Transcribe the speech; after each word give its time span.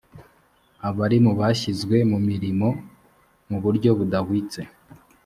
abarimu 0.87 1.31
bashyizwe 1.39 1.97
mu 2.11 2.17
mirimo 2.27 2.67
mu 3.49 3.57
buryo 3.63 3.89
budahwitse 3.97 4.61